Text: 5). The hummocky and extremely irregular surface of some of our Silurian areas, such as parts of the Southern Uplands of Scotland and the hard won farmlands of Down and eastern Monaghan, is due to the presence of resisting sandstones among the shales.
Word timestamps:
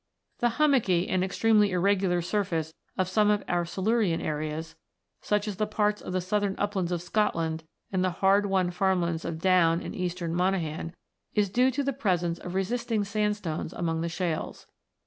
5). 0.39 0.39
The 0.39 0.55
hummocky 0.57 1.07
and 1.07 1.23
extremely 1.23 1.69
irregular 1.69 2.23
surface 2.23 2.73
of 2.97 3.07
some 3.07 3.29
of 3.29 3.43
our 3.47 3.65
Silurian 3.65 4.19
areas, 4.19 4.75
such 5.21 5.47
as 5.47 5.57
parts 5.57 6.01
of 6.01 6.11
the 6.11 6.21
Southern 6.21 6.55
Uplands 6.57 6.91
of 6.91 7.03
Scotland 7.03 7.65
and 7.91 8.03
the 8.03 8.09
hard 8.09 8.47
won 8.47 8.71
farmlands 8.71 9.25
of 9.25 9.37
Down 9.37 9.79
and 9.79 9.95
eastern 9.95 10.33
Monaghan, 10.33 10.95
is 11.35 11.51
due 11.51 11.69
to 11.69 11.83
the 11.83 11.93
presence 11.93 12.39
of 12.39 12.55
resisting 12.55 13.03
sandstones 13.03 13.73
among 13.73 14.01
the 14.01 14.09
shales. 14.09 14.65